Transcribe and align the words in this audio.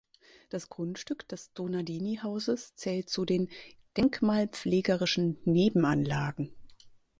Das 0.49 0.67
Grundstück 0.67 1.27
des 1.27 1.53
Donadini-Hauses 1.53 2.73
zählt 2.75 3.11
zu 3.11 3.23
den 3.23 3.49
"denkmalpflegerischen 3.97 5.37
Nebenanlagen". 5.45 6.55